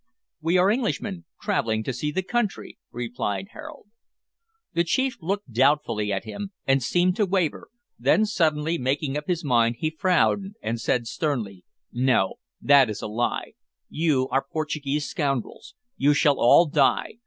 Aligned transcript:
"We 0.41 0.57
are 0.57 0.71
Englishmen, 0.71 1.25
travelling 1.39 1.83
to 1.83 1.93
see 1.93 2.09
the 2.09 2.23
country," 2.23 2.79
replied 2.91 3.49
Harold. 3.51 3.85
The 4.73 4.83
chief 4.83 5.17
looked 5.21 5.51
doubtfully 5.53 6.11
at 6.11 6.23
him, 6.23 6.53
and 6.65 6.81
seemed 6.81 7.15
to 7.17 7.27
waver, 7.27 7.69
then 7.99 8.25
suddenly 8.25 8.79
making 8.79 9.15
up 9.15 9.27
his 9.27 9.43
mind, 9.45 9.75
he 9.77 9.91
frowned 9.91 10.55
and 10.59 10.81
said 10.81 11.05
sternly 11.05 11.65
"No; 11.91 12.37
that 12.59 12.89
is 12.89 13.03
a 13.03 13.07
lie. 13.07 13.53
You 13.89 14.27
are 14.29 14.43
Portuguese 14.51 15.07
scoundrels. 15.07 15.75
You 15.97 16.15
shall 16.15 16.39
all 16.39 16.65
die. 16.65 17.19